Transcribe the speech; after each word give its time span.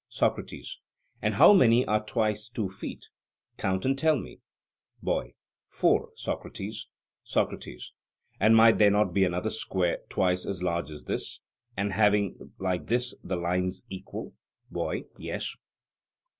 SOCRATES: 0.09 0.79
And 1.21 1.35
how 1.35 1.53
many 1.53 1.85
are 1.85 2.03
twice 2.03 2.49
two 2.49 2.69
feet? 2.71 3.07
count 3.57 3.85
and 3.85 3.95
tell 3.95 4.17
me. 4.17 4.39
BOY: 5.03 5.35
Four, 5.69 6.09
Socrates. 6.15 6.87
SOCRATES: 7.23 7.93
And 8.39 8.55
might 8.55 8.79
there 8.79 8.89
not 8.89 9.13
be 9.13 9.25
another 9.25 9.51
square 9.51 9.99
twice 10.09 10.43
as 10.43 10.63
large 10.63 10.89
as 10.89 11.03
this, 11.03 11.39
and 11.77 11.93
having 11.93 12.51
like 12.57 12.87
this 12.87 13.13
the 13.23 13.35
lines 13.37 13.83
equal? 13.91 14.33
BOY: 14.71 15.03
Yes. 15.19 15.55